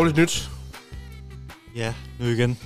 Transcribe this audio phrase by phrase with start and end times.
[0.00, 0.50] Dårligt nyt.
[1.76, 2.58] Ja, nu igen.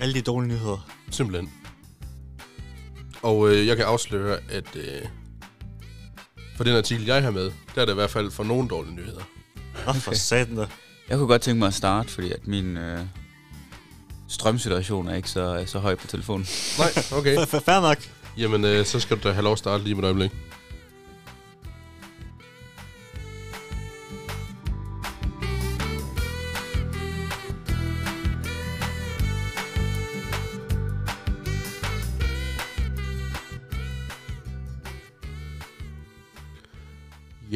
[0.00, 0.88] Alle de dårlige nyheder.
[1.10, 1.50] Simpelthen.
[3.22, 5.02] Og øh, jeg kan afsløre, at øh,
[6.56, 8.94] for den artikel, jeg har med, der er der i hvert fald for nogle dårlige
[8.94, 9.22] nyheder.
[9.86, 10.66] Nå, for satan da.
[11.08, 13.00] Jeg kunne godt tænke mig at starte, fordi at min øh,
[14.28, 16.46] strømsituation er ikke så, er så høj på telefonen.
[16.78, 17.46] Nej, okay.
[17.46, 17.98] Fair nok.
[18.38, 20.30] Jamen, øh, så skal du da have lov at starte lige med et øjeblik.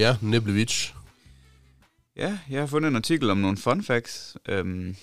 [0.06, 0.94] Ja, Neblevich.
[2.16, 4.36] Ja, jeg har fundet en artikel om nogle fun facts.
[4.48, 4.96] Øhm,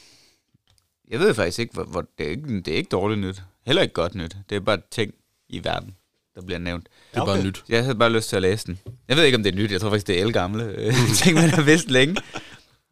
[1.07, 3.41] jeg ved faktisk ikke, hvor, hvor det, er ikke, det er ikke dårligt nyt.
[3.65, 4.35] Heller ikke godt nyt.
[4.49, 5.13] Det er bare ting
[5.49, 5.95] i verden,
[6.35, 6.83] der bliver nævnt.
[7.11, 7.47] Det er Ja, bare okay.
[7.47, 7.63] nyt.
[7.69, 8.79] Jeg havde bare lyst til at læse den.
[9.07, 9.71] Jeg ved ikke, om det er nyt.
[9.71, 12.15] Jeg tror faktisk, det er elgamle øh, ting, man har vidst længe.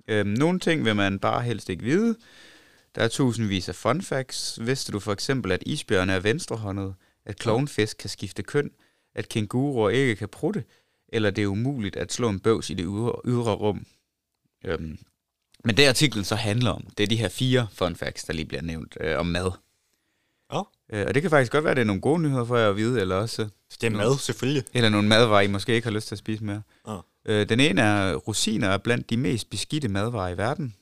[0.08, 2.16] Øhm, nogle ting vil man bare helst ikke vide.
[2.95, 4.59] Der er tusindvis af fun facts.
[4.61, 6.93] Vidste du for eksempel, at isbjørne er venstrehåndet?
[7.25, 8.71] At klovnfisk kan skifte køn?
[9.16, 10.64] At kænguruer ikke kan prutte?
[11.12, 13.86] Eller det er umuligt at slå en bøvs i det ydre, ydre rum?
[14.66, 14.98] Øhm,
[15.66, 18.45] men det artiklen så handler om, det er de her fire fun facts, der lige
[18.45, 19.52] bliver nævnt øh, om mad.
[20.54, 20.62] Ja.
[20.94, 22.70] Øh, og det kan faktisk godt være, at det er nogle gode nyheder for jer
[22.70, 24.64] at vide, eller også Så det er mad, selvfølgelig.
[24.73, 26.62] eller nogle madvarer, I måske ikke har lyst til at spise mere.
[26.86, 27.00] Ah.
[27.26, 30.76] Øh, den ene er, rosiner er blandt de mest beskidte madvarer i verden.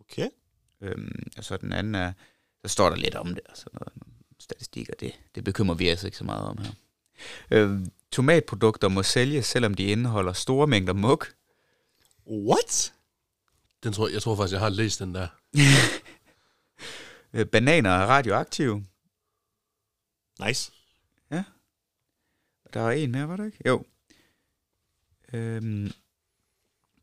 [0.00, 0.28] Okay.
[0.82, 2.12] Øhm, og så den anden er,
[2.66, 5.88] så står der lidt om det, og sådan noget, nogle statistikker, det, det bekymrer vi
[5.88, 6.70] altså ikke så meget om her.
[7.50, 7.80] Øh,
[8.12, 11.34] tomatprodukter må sælges, selvom de indeholder store mængder muk.
[12.26, 12.92] What?
[13.82, 15.28] Den tror, jeg tror faktisk, jeg har læst den der.
[17.32, 18.84] Øh, bananer er radioaktive.
[20.46, 20.72] Nice.
[22.74, 23.58] Der var en mere, var der ikke?
[23.66, 23.84] Jo.
[25.32, 25.92] Øhm,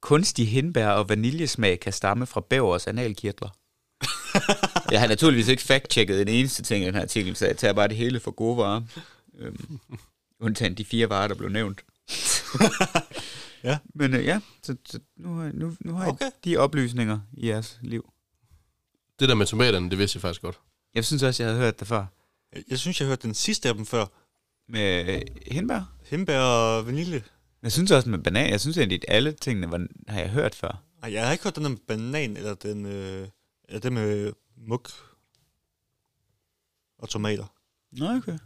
[0.01, 3.49] kunstig hindbær og vaniljesmag kan stamme fra bævers analkirtler.
[4.91, 7.73] jeg har naturligvis ikke fact-checket en eneste ting i den her artikel, så jeg tager
[7.73, 8.81] bare det hele for gode varer.
[9.37, 9.79] Øhm,
[10.39, 11.85] undtagen de fire varer, der blev nævnt.
[13.63, 13.77] Ja.
[13.95, 16.25] Men øh, ja, så, så nu har, nu, nu har Okay.
[16.25, 18.11] jeg de oplysninger i jeres liv.
[19.19, 20.59] Det der med tomaterne, det vidste jeg faktisk godt.
[20.95, 22.05] Jeg synes også, jeg havde hørt det før.
[22.69, 24.05] Jeg, synes, jeg hørte den sidste af dem før.
[24.69, 25.95] Med øh, hindbær.
[26.05, 27.23] Himbær og vanilje.
[27.63, 28.49] Jeg synes også med banan.
[28.49, 30.83] Jeg synes egentlig, at alle tingene var, har jeg hørt før.
[31.03, 33.27] Ej, jeg har ikke hørt den med banan, eller den, øh,
[33.69, 34.89] eller det med muk
[36.99, 37.45] og tomater.
[37.91, 38.37] Nå, okay.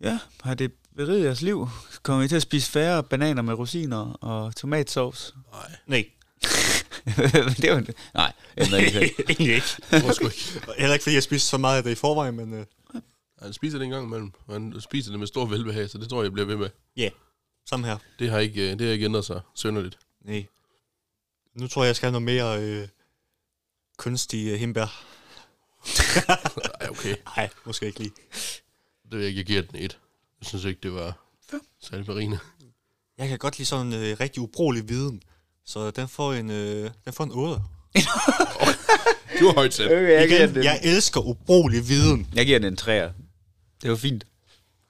[0.00, 1.68] Ja, har det beriget jeres liv?
[2.02, 5.34] Kommer I til at spise færre bananer med rosiner og tomatsovs?
[5.52, 6.04] Nej, Nej,
[7.62, 7.96] det var det.
[8.14, 8.98] Nej, ændrer ikke
[9.28, 9.66] egentlig ikke.
[9.90, 10.60] jeg sgu ikke.
[10.78, 12.66] Heller ikke, fordi jeg spiste så meget af det i forvejen, men øh,
[13.42, 16.08] Han spiser det en gang imellem, og han spiser det med stor velbehag, så det
[16.08, 17.10] tror jeg, jeg bliver ved med.
[17.68, 17.98] samme her.
[18.18, 19.98] Det har ikke, øh, det har ikke ændret sig synderligt.
[20.24, 20.46] Nej.
[21.54, 22.24] Nu tror jeg, jeg skal have noget
[22.56, 22.88] mere øh,
[23.96, 25.04] kunstig øh, himbær.
[26.80, 27.14] Ej, okay.
[27.36, 28.12] Nej, måske ikke lige.
[29.10, 29.98] Det vil jeg ikke, jeg giver den et.
[30.40, 31.18] Jeg synes ikke, det var
[31.82, 32.38] særlig marine.
[33.18, 35.22] Jeg kan godt lide sådan en øh, rigtig ubrugelig viden.
[35.64, 37.62] Så den får en, øh, den får en 8.
[39.40, 39.86] Du har højt sat.
[39.86, 42.28] Okay, jeg, giver Igen, den, jeg elsker ubrugelig viden.
[42.34, 43.12] jeg giver den en træer.
[43.82, 44.26] Det var fint.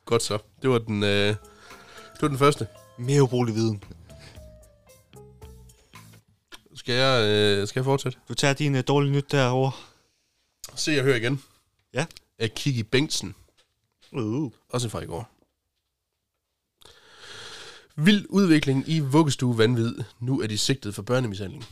[0.04, 0.38] Godt så.
[0.62, 2.66] Det var den, øh, det var den første.
[2.98, 3.82] Mere ubrugelig viden.
[6.74, 8.18] Skal jeg, øh, skal jeg fortsætte?
[8.28, 9.72] Du tager din øh, dårlige nyt derovre.
[10.74, 11.42] Se og hør igen.
[11.94, 12.06] Ja.
[12.38, 13.34] Af Kiki Bengtsen.
[14.12, 14.52] Uh.
[14.70, 15.30] Også fra i går.
[17.96, 19.94] Vild udvikling i vuggestue vanvid.
[20.20, 21.64] Nu er de sigtet for børnemishandling.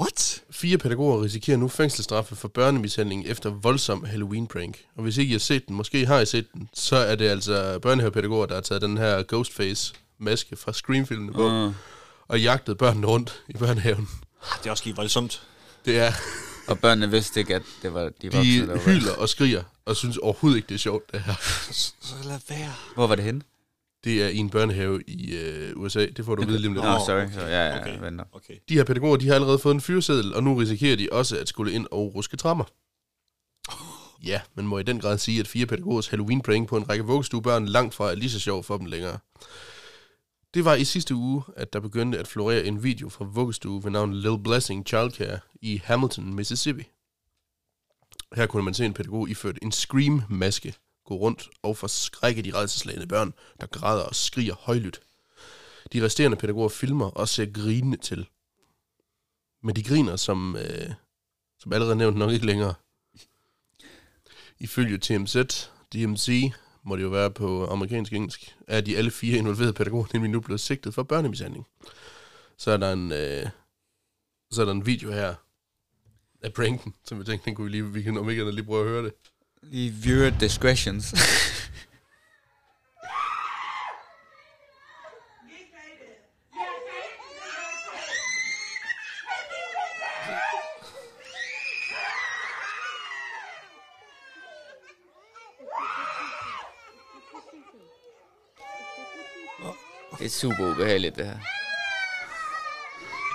[0.00, 0.42] What?
[0.50, 4.84] Fire pædagoger risikerer nu fængselsstraffe for børnemishandling efter voldsom Halloween-prank.
[4.96, 7.28] Og hvis ikke I har set den, måske har I set den, så er det
[7.28, 11.74] altså børnehavepædagoger, der har taget den her Ghostface-maske fra Scream-filmene på, Uh.
[12.28, 14.08] og jagtet børnene rundt i børnehaven.
[14.42, 15.42] Ah, Det er også lige voldsomt.
[15.84, 16.12] Det er,
[16.68, 19.62] Og børnene vidste ikke, at det var de voksne, der de var hyler og skriger,
[19.86, 21.34] og synes overhovedet ikke, det er sjovt, det her.
[22.00, 22.72] Så lad være.
[22.94, 23.40] Hvor var det henne?
[24.04, 26.06] Det er i en børnehave i øh, USA.
[26.06, 26.84] Det får du at vide lige om lidt.
[26.84, 27.22] Nå, sorry.
[27.22, 27.34] okay.
[27.34, 28.00] Så, ja, ja, Okay.
[28.00, 28.24] venter.
[28.32, 28.54] Okay.
[28.68, 31.48] De her pædagoger, de har allerede fået en fyreseddel, og nu risikerer de også at
[31.48, 32.64] skulle ind og ruske trammer.
[34.26, 37.66] Ja, men må i den grad sige, at fire pædagogers Halloween-prank på en række vuggestuebørn
[37.66, 39.18] langt fra er lige så sjov for dem længere.
[40.54, 43.90] Det var i sidste uge, at der begyndte at florere en video fra vuggestue ved
[43.90, 46.82] navn Little Blessing Childcare i Hamilton, Mississippi.
[48.34, 53.06] Her kunne man se en pædagog iført en Scream-maske gå rundt og forskrække de redselslagende
[53.06, 55.00] børn, der græder og skriger højlydt.
[55.92, 58.28] De resterende pædagoger filmer og ser grinende til.
[59.62, 60.90] Men de griner, som, øh,
[61.58, 62.74] som allerede nævnt, nok ikke længere.
[64.58, 65.36] Ifølge TMZ,
[65.92, 66.52] DMC,
[66.82, 70.40] må det jo være på amerikansk engelsk, er de alle fire involverede pædagoger nemlig nu
[70.40, 71.66] blevet sigtet for børnemishandling.
[72.56, 73.48] så er der en, øh,
[74.50, 75.34] så er der en video her
[76.44, 78.84] af pranken, som jeg tænkte, den kunne vi lige, vi kan om ikke lige prøve
[78.84, 79.12] at høre det.
[79.62, 81.14] Lige viewer discretions.
[100.18, 101.53] Det er super ubehageligt, det her.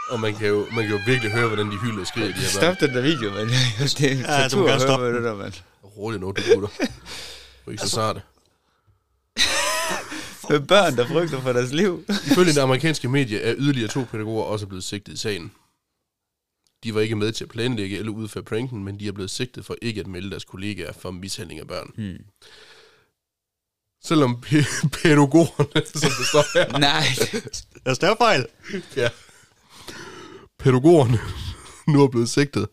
[0.10, 2.34] Og man kan jo, man kan jo virkelig høre, hvordan de hylder og skriger, de
[2.34, 2.76] her børn.
[2.76, 3.50] Stop den der video, mand.
[3.98, 5.54] Det er Ja, du høre stoppe det der, mand.
[5.84, 6.70] Rolig nu, du gutter.
[7.66, 8.22] Du er ikke så sarte.
[10.50, 12.06] Med børn, der frygter for deres liv.
[12.32, 15.52] Ifølge det amerikanske medie er yderligere to pædagoger også blevet sigtet i sagen.
[16.84, 19.66] De var ikke med til at planlægge eller udføre pranken, men de er blevet sigtet
[19.66, 21.92] for ikke at melde deres kollegaer for mishandling af børn.
[21.96, 22.18] Hmm.
[24.04, 27.04] Selvom pæ- pædagogerne, som det står her, Nej.
[27.86, 28.46] Er stavefejl?
[28.96, 29.10] ja,
[30.60, 31.20] pædagogerne
[31.94, 32.68] nu er blevet sigtet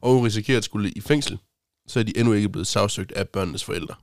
[0.00, 1.38] og risikerer at skulle i fængsel,
[1.86, 3.94] så er de endnu ikke blevet sagsøgt af børnenes forældre.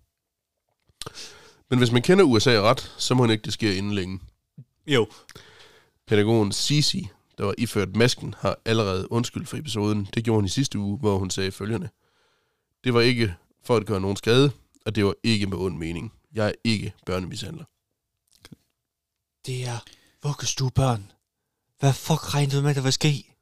[1.70, 4.20] Men hvis man kender USA ret, så må ikke det ske inden længe.
[4.88, 5.08] Jo.
[6.08, 10.10] Pædagogen Cici, der var iført masken, har allerede undskyldt for episoden.
[10.14, 11.90] Det gjorde hun i sidste uge, hvor hun sagde følgende.
[12.84, 14.52] Det var ikke for at gøre nogen skade,
[14.86, 16.14] og det var ikke med ond mening.
[16.34, 17.66] Jeg er ikke børnemishandler.
[19.46, 19.80] Det er
[20.24, 21.12] vuggestuebørn.
[21.80, 23.34] Hvad fuck regnede du med, der var ske?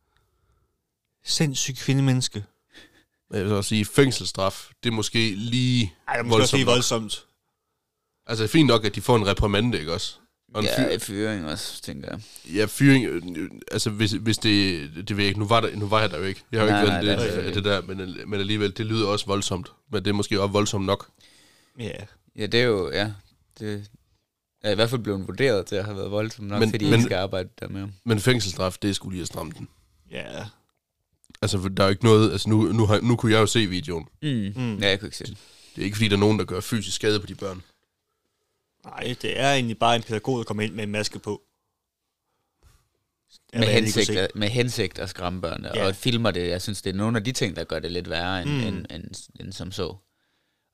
[1.25, 2.43] Sindssygt kvindemenneske.
[3.29, 6.41] Men jeg vil så også sige, fængselsstraf, det er måske lige Ej, det er måske
[6.43, 6.73] også lige nok.
[6.73, 7.25] voldsomt.
[8.27, 10.15] Altså, det er fint nok, at de får en reprimande, ikke også?
[10.53, 12.19] Og en Ja, fyr, fyring også, tænker jeg.
[12.55, 15.87] ja, fyring, øh, altså hvis, hvis det, det ved jeg ikke, nu var, der, nu
[15.87, 16.43] var jeg der jo ikke.
[16.51, 18.29] Jeg har jo Nej, ikke nej, været det er det, selvfølgelig det, det der, men,
[18.29, 19.71] men alligevel, det lyder også voldsomt.
[19.91, 21.09] Men det er måske også voldsomt nok.
[21.79, 21.91] Ja.
[22.35, 23.11] Ja, det er jo, ja.
[23.59, 23.87] Det
[24.67, 26.91] er i hvert fald blevet vurderet til at have været voldsomt nok, Men- fordi men-
[26.91, 27.87] men, ikke skal arbejde der med.
[28.03, 29.67] Men fængselsstraf, det er skulle lige at stramme den.
[30.11, 30.45] Ja.
[31.41, 32.31] Altså, for der er jo ikke noget...
[32.31, 34.07] Altså, nu, nu, har, nu kunne jeg jo se videoen.
[34.21, 34.53] Mm.
[34.55, 34.77] Mm.
[34.79, 35.37] Ja, jeg kunne ikke se det.
[35.75, 37.63] Det er ikke, fordi der er nogen, der gør fysisk skade på de børn.
[38.85, 41.41] Nej, det er egentlig bare en pædagog, der kommer ind med en maske på.
[43.53, 45.87] Med jeg kunne hensigt, at, med hensigt at skræmme børnene, Ja.
[45.87, 46.49] og filmer det.
[46.49, 48.55] Jeg synes, det er nogle af de ting, der gør det lidt værre, end, Mm.
[48.57, 48.67] mm.
[48.67, 49.83] end, end, end som så.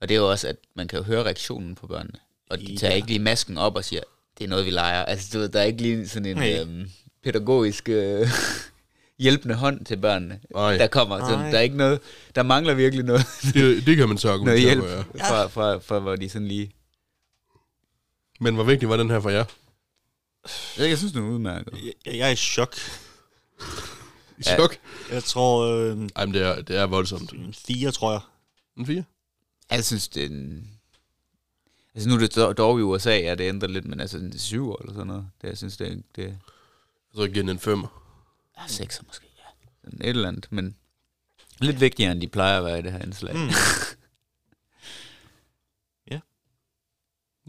[0.01, 2.19] Og det er jo også, at man kan jo høre reaktionen på børnene.
[2.51, 2.95] Og de tager Ja.
[2.95, 4.01] ikke lige masken op og siger,
[4.37, 5.05] det er noget, vi leger.
[5.05, 6.59] Altså, du ved, der er ikke lige sådan en Nej.
[6.61, 6.89] øhm,
[7.23, 8.27] pædagogisk øh,
[9.19, 10.77] hjælpende hånd til børnene, Nej.
[10.77, 11.19] der kommer.
[11.19, 11.51] Sådan, Nej.
[11.51, 11.99] der er ikke noget,
[12.35, 13.21] der mangler virkelig noget,
[13.53, 15.29] Det, det kan man så noget argumentere hjælp for, ja.
[15.31, 16.71] fra, fra, fra, hvor de sådan lige...
[18.39, 19.45] Men hvor vigtig var den her for jer?
[20.77, 21.73] Jeg, jeg synes, det er udmærket.
[22.05, 22.75] Jeg, jeg er i chok.
[24.37, 24.55] I Ja.
[24.55, 24.77] chok?
[25.11, 27.31] Jeg tror, øh, Ej, men det er, det er voldsomt.
[27.33, 28.21] en fire, tror jeg.
[28.77, 29.03] En fire?
[29.71, 30.67] Jeg synes, det er en...
[31.95, 34.71] Altså nu er det dog- i USA, ja, det ændrer lidt, men altså en syv
[34.81, 35.29] eller sådan noget.
[35.41, 36.35] Det, jeg synes, det er, det Jeg
[37.15, 37.87] tror, jeg giver den en femmer.
[38.57, 39.89] ja, sekser måske, ja.
[39.89, 40.77] Et eller andet, men
[41.59, 43.35] lidt vigtigere, end de plejer at være i det her indslag.
[43.35, 43.49] Mm.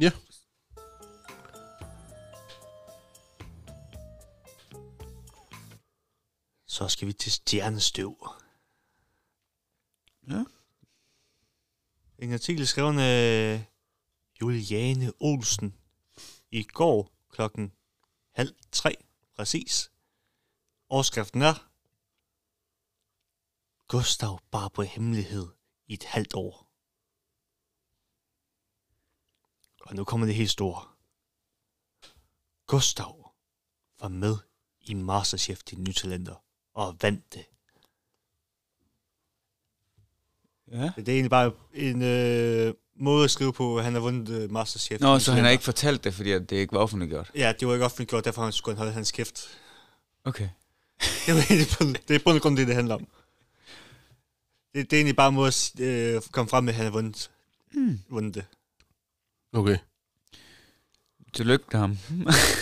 [0.00, 0.10] Ja.
[6.66, 8.28] Så skal vi til stjernestøv.
[10.28, 10.44] Ja.
[12.18, 13.64] En artikel skrevet af
[14.42, 15.74] Juliane Olsen
[16.50, 17.72] i går klokken
[18.30, 18.96] halv tre,
[19.36, 19.92] præcis.
[20.88, 21.70] Overskriften er
[23.88, 25.48] Gustav bar på hemmelighed
[25.86, 26.68] i et halvt år.
[29.80, 30.88] Og nu kommer det helt store.
[32.66, 33.34] Gustav
[34.00, 34.36] var med
[34.80, 36.44] i Masterchef til Nye Talenter
[36.74, 37.46] og vandt det.
[40.66, 40.92] ja.
[40.96, 44.50] Det er egentlig bare en øh, måde at skrive på, at han har vundet øh,
[44.50, 45.00] Masterchef.
[45.00, 47.30] Nå, så han har ikke fortalt det, fordi at det ikke var offentliggjort.
[47.34, 49.48] Ja, det var ikke offentliggjort, derfor han skulle han holde hans kæft.
[50.24, 50.48] Okay.
[51.26, 53.06] Det, egentlig, på- det er på grund af det, det handler om.
[54.74, 56.92] Det, det er egentlig bare en måde at øh, komme frem med, at han har
[56.92, 57.30] vundet,
[57.72, 58.00] Hmm.
[58.08, 58.44] vundet det.
[59.52, 59.78] Okay.
[61.34, 61.98] Tillykke til ham.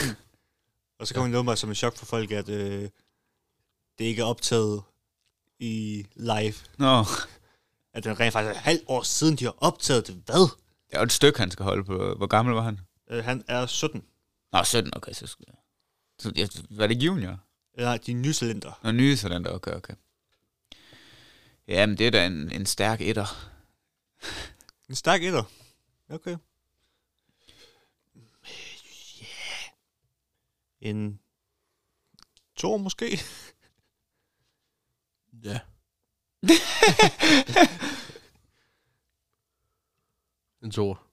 [0.98, 2.82] Og så kommer det noget som en chok for folk, at øh,
[3.98, 4.82] det ikke er optaget
[5.58, 6.54] i live.
[6.78, 7.04] Nå,
[7.92, 10.14] At den rent faktisk er et halvt år siden, de har optaget det.
[10.26, 10.40] Hvad?
[10.86, 12.14] det er jo et stykke, han skal holde på.
[12.14, 12.80] Hvor gammel var han?
[13.10, 14.04] Øh, han er 17.
[14.52, 15.12] Nå, 17, okay.
[15.12, 15.46] Så, skal-
[16.18, 17.38] så ja, var det junior?
[17.74, 18.80] Eller de nye talenter.
[18.82, 19.94] Nå, nye talenter, okay, okay.
[21.68, 23.50] Jamen, det er da en, en stærk etter.
[24.88, 25.42] En stærk etter.
[26.08, 26.36] Okay.
[29.20, 29.26] Ja.
[30.80, 31.20] En
[32.56, 33.20] to måske.
[35.42, 35.60] Ja.
[40.62, 41.06] en toer.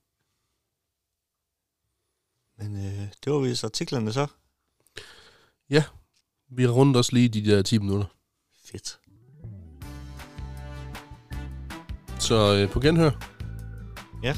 [2.57, 4.27] Men øh, det var vist artiklerne så.
[6.49, 8.05] Vi har rundet også lige de der 10 minutter.
[8.65, 8.99] Fedt.
[12.19, 13.11] Så øh, på genhør.
[14.23, 14.35] Ja.